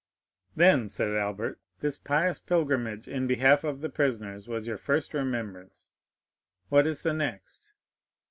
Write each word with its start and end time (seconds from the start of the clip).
"Then," 0.55 0.89
said 0.89 1.15
Albert, 1.15 1.59
"this 1.81 1.99
pious 1.99 2.39
pilgrimage 2.39 3.07
in 3.07 3.27
behalf 3.27 3.63
of 3.63 3.81
the 3.81 3.89
prisoners 3.89 4.47
was 4.47 4.65
your 4.65 4.77
first 4.77 5.13
remembrance; 5.13 5.91
what 6.69 6.87
is 6.87 7.03
the 7.03 7.13
next?" 7.13 7.75